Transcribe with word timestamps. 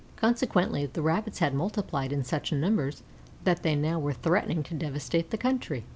Consequently 0.15 0.87
the 0.87 1.03
Rabbits 1.03 1.37
had 1.37 1.53
multiplied 1.53 2.11
in 2.11 2.23
such 2.23 2.51
numbers 2.51 3.03
that 3.43 3.61
they 3.61 3.75
now 3.75 3.99
were 3.99 4.13
threatening 4.13 4.63
to 4.63 4.73
devastate 4.73 5.29
the 5.29 5.37
country. 5.37 5.85